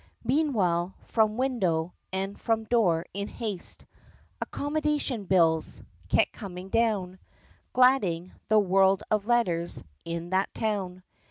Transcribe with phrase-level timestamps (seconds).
[0.23, 3.85] Meanwhile, from window, and from door, in haste
[4.41, 7.19] "Accommodation bills" kept coming down,
[7.71, 11.03] Gladding "the world of letters" in that town.